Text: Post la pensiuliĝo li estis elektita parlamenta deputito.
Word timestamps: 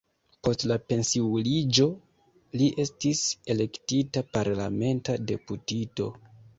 Post 0.45 0.63
la 0.69 0.77
pensiuliĝo 0.93 1.87
li 2.63 2.71
estis 2.87 3.23
elektita 3.57 4.27
parlamenta 4.35 5.23
deputito. 5.31 6.15